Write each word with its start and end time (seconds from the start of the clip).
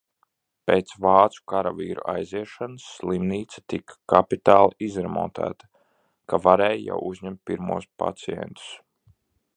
Pēc 0.69 0.93
vācu 1.05 1.43
karavīru 1.51 2.03
aiziešanas, 2.13 2.87
slimnīca 2.95 3.63
tika 3.75 3.99
kapitāli 4.15 4.89
izremontēta, 4.89 5.71
ka 6.33 6.43
varēja 6.49 6.83
jau 6.89 7.01
uzņemt 7.13 7.45
pirmos 7.51 7.91
pacientus. 8.05 8.71